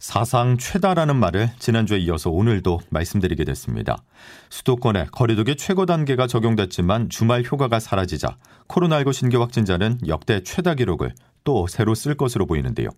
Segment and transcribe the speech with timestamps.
[0.00, 4.02] 사상 최다라는 말을 지난주에 이어서 오늘도 말씀드리게 됐습니다.
[4.48, 11.12] 수도권에 거리두기 최고 단계가 적용됐지만 주말 효과가 사라지자 코로나19 신규 확진자는 역대 최다 기록을
[11.44, 12.88] 또 새로 쓸 것으로 보이는데요.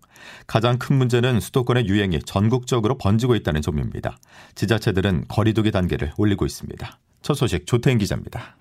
[0.47, 4.17] 가장 큰 문제는 수도권의 유행이 전국적으로 번지고 있다는 점입니다.
[4.55, 6.99] 지자체들은 거리두기 단계를 올리고 있습니다.
[7.21, 8.55] 첫 소식 조태인 기자입니다.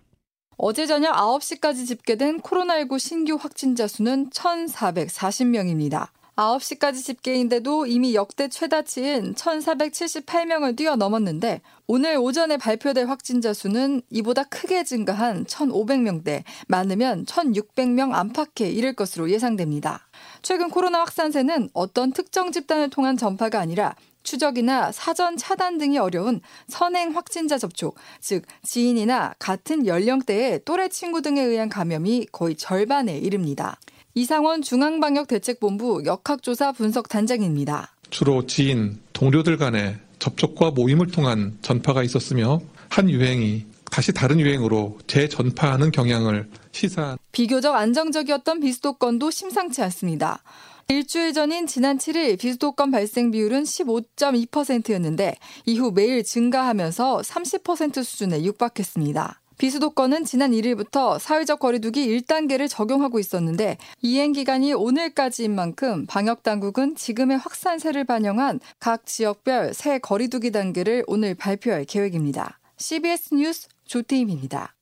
[0.56, 6.08] 어제 저녁 9시까지 집계된 코로나19 신규 확진자 수는 1,440명입니다.
[6.36, 15.44] 9시까지 집계인데도 이미 역대 최다치인 1,478명을 뛰어넘었는데 오늘 오전에 발표될 확진자 수는 이보다 크게 증가한
[15.44, 20.08] 1,500명대, 많으면 1,600명 안팎에 이를 것으로 예상됩니다.
[20.40, 27.14] 최근 코로나 확산세는 어떤 특정 집단을 통한 전파가 아니라 추적이나 사전 차단 등이 어려운 선행
[27.14, 33.78] 확진자 접촉, 즉 지인이나 같은 연령대의 또래 친구 등에 의한 감염이 거의 절반에 이릅니다.
[34.14, 37.94] 이상원 중앙방역대책본부 역학조사 분석 단장입니다.
[38.10, 45.90] 주로 지인, 동료들 간의 접촉과 모임을 통한 전파가 있었으며 한 유행이 다시 다른 유행으로 재전파하는
[45.90, 50.42] 경향을 시사한 비교적 안정적이었던 비수도권도 심상치 않습니다.
[50.88, 59.41] 일주일 전인 지난 7일 비수도권 발생 비율은 15.2%였는데 이후 매일 증가하면서 30% 수준에 육박했습니다.
[59.62, 67.38] 비수도권은 지난 1일부터 사회적 거리두기 1단계를 적용하고 있었는데 이행 기간이 오늘까지인 만큼 방역 당국은 지금의
[67.38, 72.58] 확산세를 반영한 각 지역별 새 거리두기 단계를 오늘 발표할 계획입니다.
[72.76, 74.74] CBS 뉴스 조태임입니다.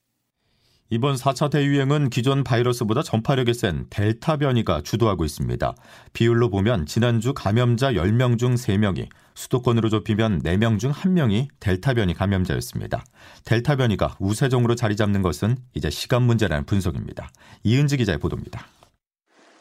[0.93, 5.75] 이번 4차 대유행은 기존 바이러스보다 전파력이 센 델타 변이가 주도하고 있습니다.
[6.13, 13.05] 비율로 보면 지난주 감염자 10명 중 3명이 수도권으로 좁히면 4명 중 1명이 델타 변이 감염자였습니다.
[13.45, 17.31] 델타 변이가 우세종으로 자리 잡는 것은 이제 시간 문제라는 분석입니다.
[17.63, 18.67] 이은지 기자의 보도입니다.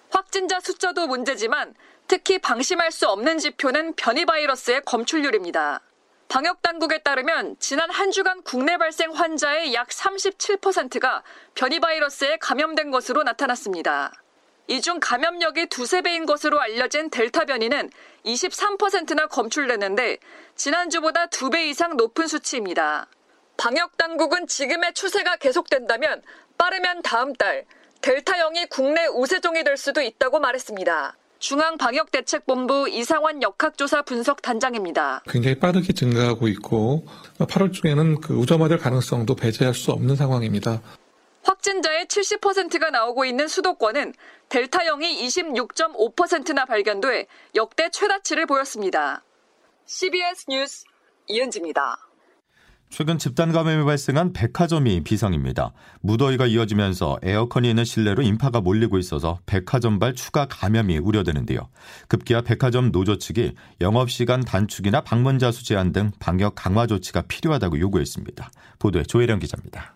[0.10, 1.76] 확진자 숫자도 문제지만
[2.08, 5.82] 특히 방심할 수 없는 지표는 변이 바이러스의 검출률입니다.
[6.30, 11.24] 방역 당국에 따르면 지난 한 주간 국내 발생 환자의 약 37%가
[11.56, 14.14] 변이 바이러스에 감염된 것으로 나타났습니다.
[14.68, 17.90] 이 중 감염력이 두세 배인 것으로 알려진 델타 변이는
[18.26, 20.20] 23%나 검출됐는데
[20.56, 23.08] 지난주보다 두 배 이상 높은 수치입니다.
[23.58, 26.22] 방역 당국은 지금의 추세가 계속된다면
[26.60, 27.66] 빠르면 다음 달
[28.02, 31.18] 델타형이 국내 우세종이 될 수도 있다고 말했습니다.
[31.40, 35.24] 중앙방역대책본부 이상원 역학조사 분석 단장입니다.
[35.28, 37.06] 굉장히 빠르게 증가하고 있고
[37.40, 40.82] 8월 중에는 그 우점화될 가능성도 배제할 수 없는 상황입니다.
[41.44, 44.14] 확진자의 70%가 나오고 있는 수도권은
[44.50, 49.24] 델타형이 26.5%나 발견돼 역대 최다치를 보였습니다.
[49.86, 50.84] CBS 뉴스
[51.28, 52.09] 이은지입니다.
[52.90, 55.74] 최근 집단 감염이 발생한 백화점이 비상입니다.
[56.02, 61.70] 무더위가 이어지면서 에어컨이 있는 실내로 인파가 몰리고 있어서 백화점발 추가 감염이 우려되는데요.
[62.08, 68.50] 급기야 백화점 노조 측이 영업시간 단축이나 방문자 수 제한 등 방역 강화 조치가 필요하다고 요구했습니다.
[68.80, 69.94] 보도에 조혜령 기자입니다.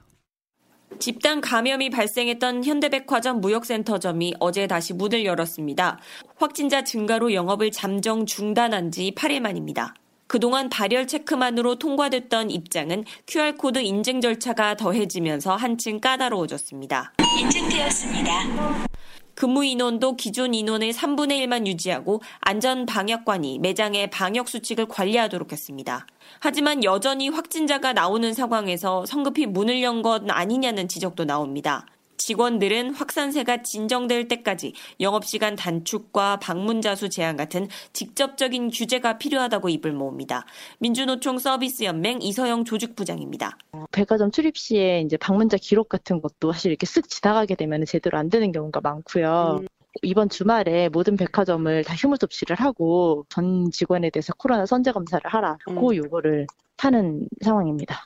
[0.99, 5.99] 집단 감염이 발생했던 현대백화점 무역센터점이 어제 다시 문을 열었습니다.
[6.35, 9.95] 확진자 증가로 영업을 잠정 중단한 지 8일 만입니다.
[10.33, 17.13] 그동안 발열 체크만으로 통과됐던 입장은 QR코드 인증 절차가 더해지면서 한층 까다로워졌습니다.
[17.39, 18.87] 인증되었습니다.
[19.35, 26.07] 근무 인원도 기존 인원의 3분의 1만 유지하고 안전 방역관이 매장의 방역 수칙을 관리하도록 했습니다.
[26.39, 31.85] 하지만 여전히 확진자가 나오는 상황에서 성급히 문을 연 것 아니냐는 지적도 나옵니다.
[32.25, 40.45] 직원들은 확산세가 진정될 때까지 영업시간 단축과 방문자 수 제한 같은 직접적인 규제가 필요하다고 입을 모읍니다.
[40.79, 43.57] 민주노총 서비스연맹 이서영 조직부장입니다.
[43.91, 48.29] 백화점 출입 시에 이제 방문자 기록 같은 것도 사실 이렇게 쓱 지나가게 되면 제대로 안
[48.29, 49.59] 되는 경우가 많고요.
[49.61, 49.67] 음.
[50.01, 55.89] 이번 주말에 모든 백화점을 다 휴무 접시를 하고 전 직원에 대해서 코로나 선제 검사를 하라고
[55.89, 55.95] 음.
[55.95, 56.47] 요거를
[56.77, 58.05] 하는 상황입니다.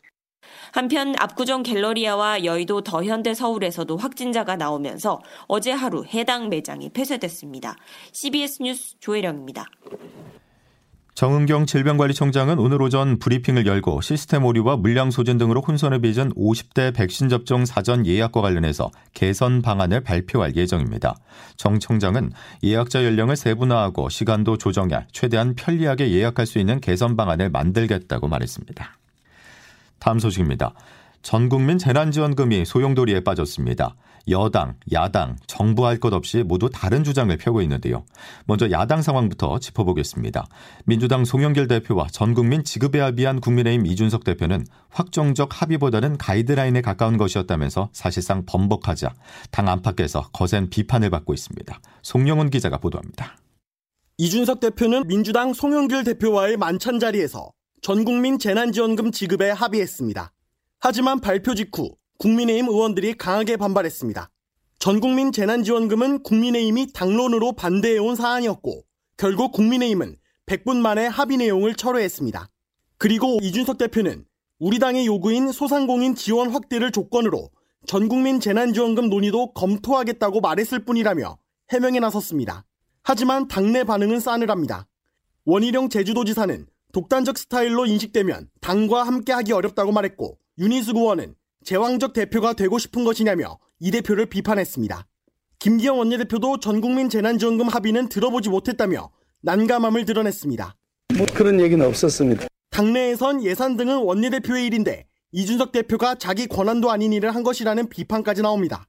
[0.72, 7.76] 한편 압구정 갤러리아와 여의도 더현대 서울에서도 확진자가 나오면서 어제 하루 해당 매장이 폐쇄됐습니다.
[8.14, 9.66] CBS 뉴스 조혜령입니다.
[11.18, 17.28] 정은경 질병관리청장은 오늘 오전 브리핑을 열고 시스템 오류와 물량 소진 등으로 혼선을 빚은 50대 백신
[17.28, 21.16] 접종 사전 예약과 관련해서 개선 방안을 발표할 예정입니다.
[21.56, 22.34] 정 청장은
[22.64, 28.98] 예약자 연령을 세분화하고 시간도 조정해 최대한 편리하게 예약할 수 있는 개선 방안을 만들겠다고 말했습니다.
[30.00, 30.74] 다음 소식입니다.
[31.22, 33.96] 전국민 재난지원금이 소용돌이에 빠졌습니다.
[34.30, 38.06] 여당, 야당, 정부 할 것 없이 모두 다른 주장을 펴고 있는데요.
[38.46, 40.48] 먼저 야당 상황부터 짚어보겠습니다.
[40.86, 48.46] 민주당 송영길 대표와 전국민 지급에 합의한 국민의힘 이준석 대표는 확정적 합의보다는 가이드라인에 가까운 것이었다면서 사실상
[48.46, 49.14] 번복하자
[49.52, 51.80] 당 안팎에서 거센 비판을 받고 있습니다.
[52.04, 53.38] 송영훈 기자가 보도합니다.
[54.18, 57.52] 이준석 대표는 민주당 송영길 대표와의 만찬 자리에서
[57.82, 60.32] 전국민 재난지원금 지급에 합의했습니다.
[60.80, 64.30] 하지만 발표 직후 국민의힘 의원들이 강하게 반발했습니다.
[64.80, 68.84] 전국민 재난지원금은 국민의힘이 당론으로 반대해온 사안이었고
[69.16, 70.16] 결국 국민의힘은
[70.48, 72.50] 100분 만에 합의 내용을 철회했습니다.
[72.98, 74.26] 그리고 이준석 대표는
[74.60, 77.50] 우리 당의 요구인 소상공인 지원 확대를 조건으로
[77.86, 81.38] 전국민 재난지원금 논의도 검토하겠다고 말했을 뿐이라며
[81.72, 82.66] 해명에 나섰습니다.
[83.04, 84.88] 하지만 당내 반응은 싸늘합니다.
[85.46, 93.04] 원희룡 제주도지사는 독단적 스타일로 인식되면 당과 함께하기 어렵다고 말했고 윤희수 의원은 제왕적 대표가 되고 싶은
[93.04, 95.06] 것이냐며 이 대표를 비판했습니다.
[95.60, 99.10] 김기영 원내대표도 전국민 재난지원금 합의는 들어보지 못했다며
[99.42, 100.76] 난감함을 드러냈습니다.
[101.18, 102.48] 뭐 그런 얘기는 없었습니다.
[102.70, 108.88] 당내에선 예산 등은 원내대표의 일인데 이준석 대표가 자기 권한도 아닌 일을 한 것이라는 비판까지 나옵니다.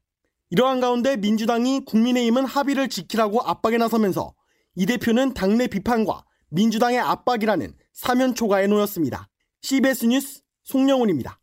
[0.50, 4.34] 이러한 가운데 민주당이 국민의힘은 합의를 지키라고 압박에 나서면서
[4.76, 9.26] 이 대표는 당내 비판과 민주당의 압박이라는 사면 초가에 놓였습니다.
[9.62, 11.40] CBS 뉴스 송영훈입니다.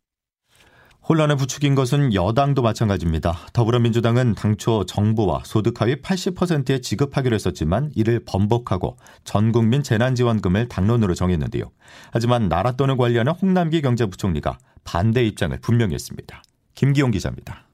[1.06, 3.36] 혼란을 부추긴 것은 여당도 마찬가지입니다.
[3.52, 11.70] 더불어민주당은 당초 정부와 소득 하위 80%에 지급하기로 했었지만 이를 번복하고 전 국민 재난지원금을 당론으로 정했는데요.
[12.10, 16.42] 하지만 나라 돈을 관리하는 홍남기 경제부총리가 반대 입장을 분명히 했습니다.
[16.74, 17.66] 김기용 기자입니다.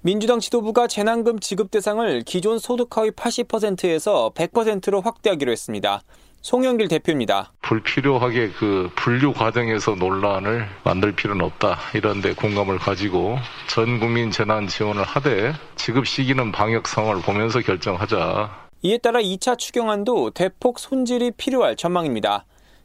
[0.00, 6.02] 민주당 지도부가 재난금 지급 대상을 기존 소득 하위 80%에서 100%로 확대하기로 했습니다.
[6.46, 7.52] 송영길 대표입니다.
[7.62, 11.76] 불필요하게 그 분류 과정에서 논란을 만들 필요는 없다.
[11.92, 13.36] 이런데 공감을 가지고
[13.68, 18.68] 전 국민 재난 지원을 하되 지급 시기는 방역 상황을 보면서 결정하자.
[18.82, 22.44] 이에 따라 2차 추경안도 대폭 손질이 필요할 전망입니다.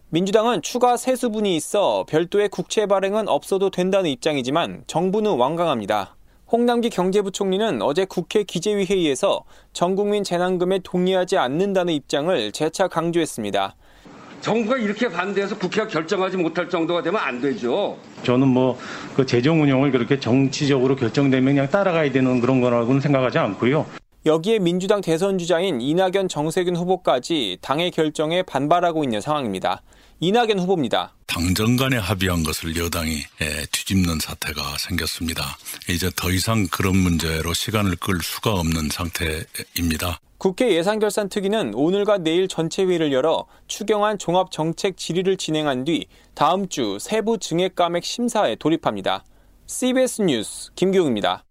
[0.10, 6.16] 민주당은 추가 세수분이 있어 별도의 국채 발행은 없어도 된다는 입장이지만 정부는 완강합니다.
[6.52, 13.76] 홍남기 경제부총리는 어제 국회 기재위 회의에서 전국민 재난금에 동의하지 않는다는 입장을 재차 강조했습니다.
[14.42, 17.98] 정부가 이렇게 반대해서 국회가 결정하지 못할 정도가 되면 안 되죠.
[18.24, 18.78] 저는 뭐
[19.16, 23.86] 그 재정 운영을 그렇게 정치적으로 결정되면 그냥 따라가야 되는 그런 거라고는 생각하지 않고요.
[24.26, 29.82] 여기에 민주당 대선 주자인 이낙연 정세균 후보까지 당의 결정에 반발하고 있는 상황입니다.
[30.24, 31.16] 이낙연 후보입니다.
[31.26, 33.24] 당정 간에 합의한 것을 여당이
[33.72, 35.58] 뒤집는 사태가 생겼습니다.
[35.90, 40.20] 이제 더 이상 그런 문제로 시간을 끌 수가 없는 상태입니다.
[40.38, 47.40] 국회 예산결산특위는 오늘과 내일 전체 회의를 열어 추경안 종합정책 질의를 진행한 뒤 다음 주 세부
[47.40, 49.24] 증액감액 심사에 돌입합니다.
[49.66, 51.46] CBS 뉴스 김기웅입니다.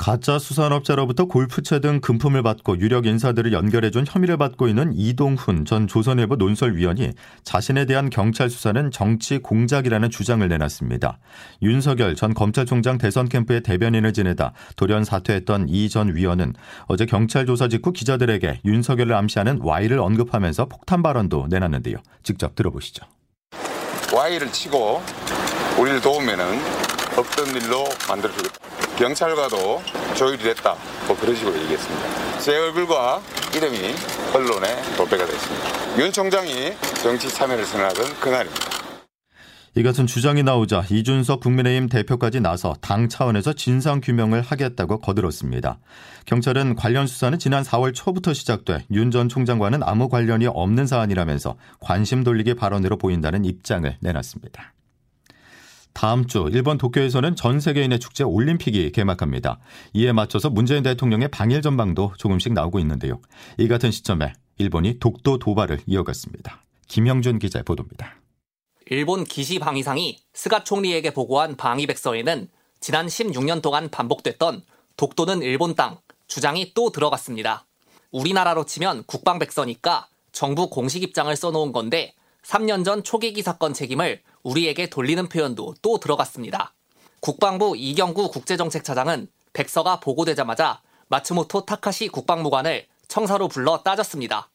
[0.00, 6.36] 가짜 수산업자로부터 골프채 등 금품을 받고 유력 인사들을 연결해준 혐의를 받고 있는 이동훈 전 조선일보
[6.36, 7.12] 논설위원이
[7.44, 11.18] 자신에 대한 경찰 수사는 정치 공작이라는 주장을 내놨습니다.
[11.60, 16.54] 윤석열 전 검찰총장 대선 캠프의 대변인을 지내다 돌연 사퇴했던 이 전 위원은
[16.86, 21.98] 어제 경찰 조사 직후 기자들에게 윤석열을 암시하는 Y를 언급하면서 폭탄 발언도 내놨는데요.
[22.22, 23.04] 직접 들어보시죠.
[24.14, 25.02] Y를 치고
[25.78, 26.58] 우리를 도우면은
[27.18, 28.89] 없던 일로 만들어주겠다.
[29.00, 29.82] 경찰과도
[30.14, 30.76] 조율이 됐다.
[31.06, 32.38] 뭐 그런 식으로 얘기했습니다.
[32.38, 33.22] 제 얼굴과
[33.56, 33.94] 이름이
[34.34, 35.98] 언론에 도배가 됐습니다.
[35.98, 38.68] 윤 총장이 정치 참여를 선언하던 그날입니다.
[39.74, 45.78] 이 같은 주장이 나오자 이준석 국민의힘 대표까지 나서 당 차원에서 진상 규명을 하겠다고 거들었습니다.
[46.26, 52.22] 경찰은 관련 수사는 지난 4월 초부터 시작돼 윤 전 총장과는 아무 관련이 없는 사안이라면서 관심
[52.22, 54.74] 돌리기 발언으로 보인다는 입장을 내놨습니다.
[55.92, 59.58] 다음 주 일본 도쿄에서는 전 세계인의 축제 올림픽이 개막합니다.
[59.92, 63.20] 이에 맞춰서 문재인 대통령의 방일 전망도 조금씩 나오고 있는데요.
[63.58, 66.64] 이 같은 시점에 일본이 독도 도발을 이어갔습니다.
[66.88, 68.16] 김영준 기자의 보도입니다.
[68.86, 72.48] 일본 기시 방위상이 스가 총리에게 보고한 방위 백서에는
[72.80, 74.62] 지난 16년 동안 반복됐던
[74.96, 77.66] 독도는 일본 땅 주장이 또 들어갔습니다.
[78.10, 84.88] 우리나라로 치면 국방 백서니까 정부 공식 입장을 써놓은 건데 3년 전 초계기 사건 책임을 우리에게
[84.88, 86.74] 돌리는 표현도 또 들어갔습니다.
[87.20, 94.48] 국방부 이경구 국제정책차장은 백서가 보고되자마자 마츠모토 타카시 국방무관을 청사로 불러 따졌습니다.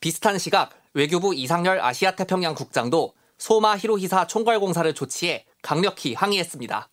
[0.00, 6.88] 비슷한 시각 외교부 이상열 아시아태평양 국장도 소마 히로히사 총괄공사를 초치해 강력히 항의했습니다.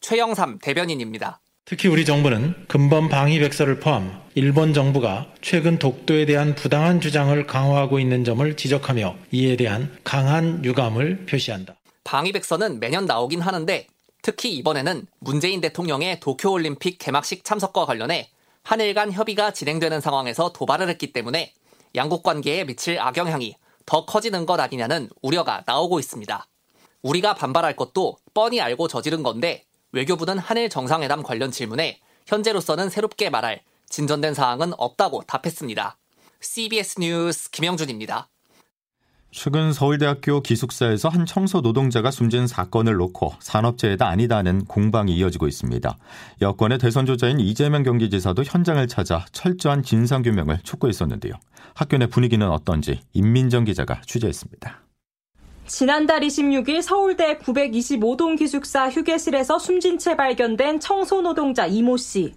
[0.00, 1.40] 최영삼 대변인입니다.
[1.64, 7.98] 특히 우리 정부는 금번 방위 백서를 포함 일본 정부가 최근 독도에 대한 부당한 주장을 강화하고
[8.00, 11.76] 있는 점을 지적하며 이에 대한 강한 유감을 표시한다.
[12.04, 13.86] 방위 백서는 매년 나오긴 하는데
[14.22, 18.30] 특히 이번에는 문재인 대통령의 도쿄올림픽 개막식 참석과 관련해
[18.62, 21.52] 한일 간 협의가 진행되는 상황에서 도발을 했기 때문에
[21.94, 23.56] 양국 관계에 미칠 악영향이
[23.86, 26.46] 더 커지는 것 아니냐는 우려가 나오고 있습니다.
[27.02, 33.62] 우리가 반발할 것도 뻔히 알고 저지른 건데 외교부는 한일 정상회담 관련 질문에 현재로서는 새롭게 말할
[33.90, 35.98] 진전된 사항은 없다고 답했습니다.
[36.40, 38.28] CBS 뉴스 김영준입니다.
[39.36, 45.98] 최근 서울대학교 기숙사에서 한 청소 노동자가 숨진 사건을 놓고 산업재해다 아니다는 공방이 이어지고 있습니다.
[46.40, 51.34] 여권의 대선 주자인 이재명 경기지사도 현장을 찾아 철저한 진상규명을 촉구했었는데요.
[51.74, 54.78] 학교 내 분위기는 어떤지 임민정 기자가 취재했습니다.
[55.66, 62.34] 지난달 26일 서울대 925동 기숙사 휴게실에서 숨진 채 발견된 청소 노동자 이모 씨.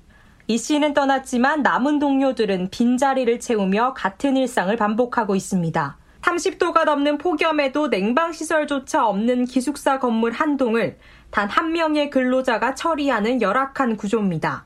[0.47, 5.97] 이 씨는 떠났지만 남은 동료들은 빈자리를 채우며 같은 일상을 반복하고 있습니다.
[6.21, 10.97] 30도가 넘는 폭염에도 냉방시설조차 없는 기숙사 건물 한 동을
[11.29, 14.65] 단 한 명의 근로자가 처리하는 열악한 구조입니다.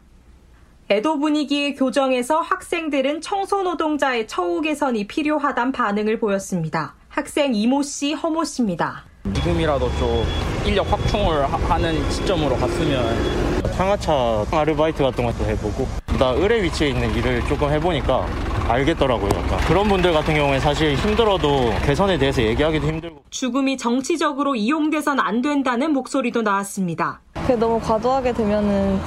[0.90, 6.96] 애도 분위기의 교정에서 학생들은 청소 노동자의 처우 개선이 필요하단 반응을 보였습니다.
[7.08, 9.04] 학생 이모 씨, 허모 씨입니다.
[9.34, 10.26] 지금이라도 좀
[10.66, 15.88] 인력 확충을 하는 시점으로 갔으면 상하차 아르바이트 같은 것도 해보고
[16.20, 18.28] 나 의뢰 위치에 있는 일을 조금 해보니까
[18.72, 19.30] 알겠더라고요.
[19.36, 19.60] 약간.
[19.68, 25.94] 그런 분들 같은 경우에 사실 힘들어도 개선에 대해서 얘기하기도 힘들고 죽음이 정치적으로 이용돼선 안 된다는
[25.94, 27.22] 목소리도 나왔습니다.
[27.34, 29.00] 그게 너무 과도하게 되면은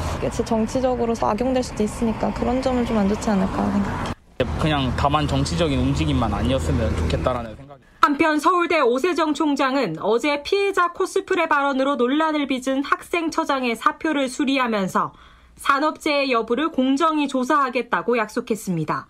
[0.45, 4.15] 정치적으로 악용될 수도 있으니까 그런 점은 좀 안 좋지 않을까 생각해요.
[4.61, 7.83] 그냥 다만 정치적인 움직임만 아니었으면 좋겠다라는 생각이.
[8.03, 15.13] 한편 서울대 오세정 총장은 어제 피해자 코스프레 발언으로 논란을 빚은 학생 처장의 사표를 수리하면서
[15.57, 19.07] 산업재해 여부를 공정히 조사하겠다고 약속했습니다.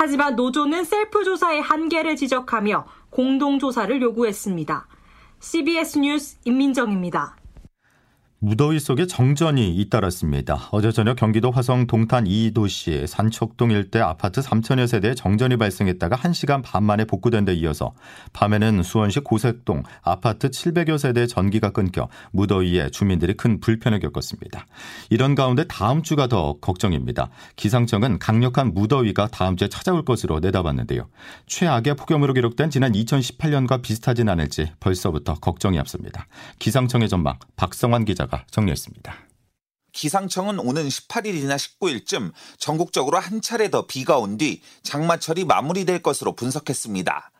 [0.00, 4.86] 하지만 노조는 셀프 조사의 한계를 지적하며 공동 조사를 요구했습니다.
[5.40, 7.37] CBS 뉴스 임민정입니다.
[8.40, 10.68] 무더위 속에 정전이 잇따랐습니다.
[10.70, 16.84] 어제 저녁 경기도 화성 동탄 2도시 산척동 일대 아파트 3천여 세대에 정전이 발생했다가 1시간 반
[16.84, 17.94] 만에 복구된 데 이어서
[18.32, 24.66] 밤에는 수원시 고색동 아파트 700여 세대의 전기가 끊겨 무더위에 주민들이 큰 불편을 겪었습니다.
[25.10, 27.30] 이런 가운데 다음 주가 더 걱정입니다.
[27.56, 31.08] 기상청은 강력한 무더위가 다음 주에 찾아올 것으로 내다봤는데요.
[31.48, 36.28] 최악의 폭염으로 기록된 지난 2018년과 비슷하진 않을지 벌써부터 걱정이 앞섭니다.
[36.60, 39.16] 기상청의 전망 박성환 기자 기자가 정리했습니다.
[39.92, 47.32] 기상청은 오는 18일이나 19일쯤 전국적으로 한 차례 더 비가 온 뒤 장마철이 마무리될 것으로 분석했습니다.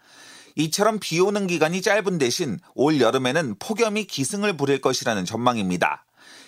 [0.57, 6.05] 이처럼 비 오는 기간이 짧은 대신 올 여름에는 폭염이 기승을 부릴 것이라는 전망입니다.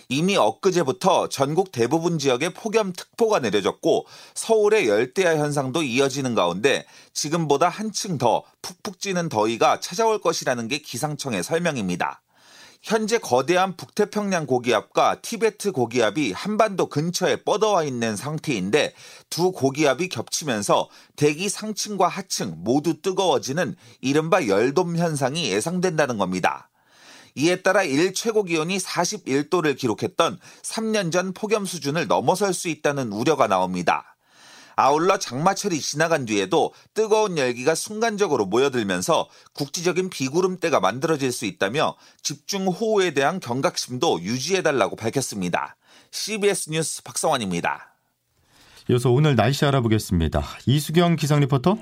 [0.09, 8.43] 이미 엊그제부터 전국 대부분 지역에 폭염특보가 내려졌고 서울의 열대야 현상도 이어지는 가운데 지금보다 한층 더
[8.63, 12.23] 푹푹 찌는 더위가 찾아올 것이라는 게 기상청의 설명입니다.
[12.83, 18.95] 현재 거대한 북태평양 고기압과 티베트 고기압이 한반도 근처에 뻗어와 있는 상태인데
[19.29, 26.71] 두 고기압이 겹치면서 대기 상층과 하층 모두 뜨거워지는 이른바 열돔 현상이 예상된다는 겁니다.
[27.35, 33.47] 이에 따라 일 최고 기온이 41도를 기록했던 3년 전 폭염 수준을 넘어설 수 있다는 우려가
[33.47, 34.10] 나옵니다.
[34.81, 43.41] 아울러 장마철이 지나간 뒤에도 뜨거운 열기가 순간적으로 모여들면서 국지적인 비구름대가 만들어질 수 있다며 집중호우에 대한
[43.41, 45.77] 경각심도 유지해달라고 밝혔습니다.
[46.13, 47.95] CBS 뉴스 박성환입니다.
[48.89, 50.43] 이어서 오늘 날씨 알아보겠습니다.
[50.65, 51.77] 이수경 기상 리포터.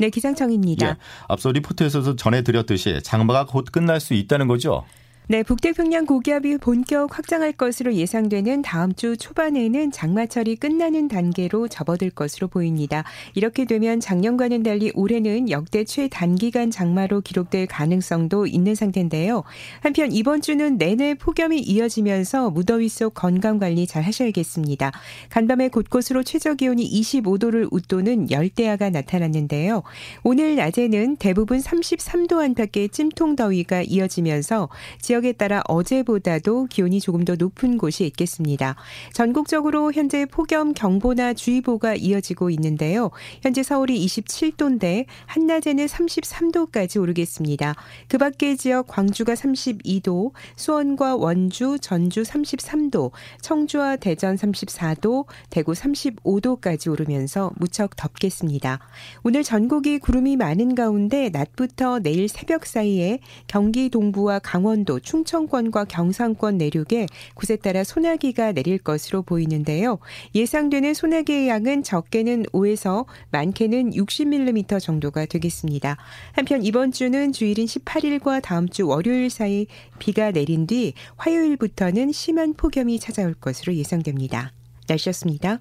[0.00, 0.88] 네, 기상청입니다.
[0.88, 0.96] 예,
[1.28, 4.84] 앞서 리포트에서도 전해드렸듯이 장마가 곧 끝날 수 있다는 거죠?
[5.28, 12.48] 네, 북태평양 고기압이 본격 확장할 것으로 예상되는 다음 주 초반에는 장마철이 끝나는 단계로 접어들 것으로
[12.48, 13.04] 보입니다.
[13.34, 19.44] 이렇게 되면 작년과는 달리 올해는 역대 최단기간 장마로 기록될 가능성도 있는 상태인데요.
[19.80, 24.90] 한편 이번 주는 내내 폭염이 이어지면서 무더위 속 건강 관리 잘 하셔야겠습니다.
[25.30, 29.84] 간밤에 곳곳으로 최저 기온이 25도를 웃도는 열대야가 나타났는데요.
[30.24, 34.68] 오늘 낮에는 대부분 33도 안팎의 찜통 더위가 이어지면서
[35.12, 38.76] 지역에 따라 어제보다도 기온이 조금 더 높은 곳이 있겠습니다.
[39.12, 43.10] 전국적으로 현재 폭염 경보나 주의보가 이어지고 있는데요.
[43.42, 47.74] 현재 서울이 27도인데 한낮에는 33도까지 오르겠습니다.
[48.08, 53.10] 그 밖의 지역 광주가 32도, 수원과 원주, 전주 33도,
[53.42, 58.78] 청주와 대전 34도, 대구 35도까지 오르면서 무척 덥겠습니다.
[59.24, 67.06] 오늘 전국이 구름이 많은 가운데 낮부터 내일 새벽 사이에 경기 동부와 강원도 충청권과 경상권 내륙에
[67.34, 69.98] 곳에 따라 소나기가 내릴 것으로 보이는데요.
[70.34, 75.96] 예상되는 소나기의 양은 적게는 5에서 많게는 60mm 정도가 되겠습니다.
[76.32, 79.66] 한편 이번 주는 주일인 18일과 다음 주 월요일 사이
[79.98, 84.52] 비가 내린 뒤 화요일부터는 심한 폭염이 찾아올 것으로 예상됩니다.
[84.88, 85.60] 날씨였습니다.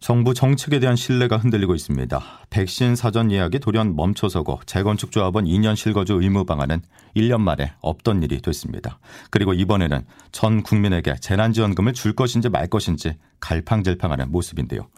[0.00, 2.22] 정부 정책에 대한 신뢰가 흔들리고 있습니다.
[2.50, 6.80] 백신 사전 예약이 돌연 멈춰서고 재건축 조합원 2년 실거주 의무 방안은
[7.16, 8.98] 1년 만에 없던 일이 됐습니다.
[9.30, 14.88] 그리고 이번에는 전 국민에게 재난지원금을 줄 것인지 말 것인지 갈팡질팡하는 모습인데요.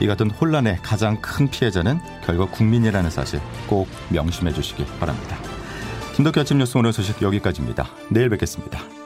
[0.00, 5.38] 이 같은 혼란의 가장 큰 피해자는 결국 국민이라는 사실 꼭 명심해 주시기 바랍니다.
[6.16, 7.88] 김덕기 아침 뉴스 오늘 소식 여기까지입니다.
[8.10, 9.01] 내일 뵙겠습니다.